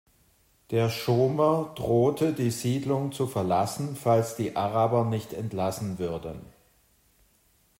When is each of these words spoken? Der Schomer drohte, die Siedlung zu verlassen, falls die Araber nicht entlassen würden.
Der 0.71 0.89
Schomer 0.89 1.73
drohte, 1.75 2.33
die 2.33 2.49
Siedlung 2.49 3.11
zu 3.11 3.27
verlassen, 3.27 3.95
falls 3.95 4.35
die 4.35 4.55
Araber 4.55 5.05
nicht 5.05 5.31
entlassen 5.31 5.99
würden. 5.99 6.41